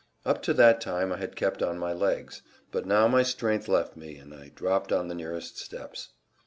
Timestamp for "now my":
2.87-3.21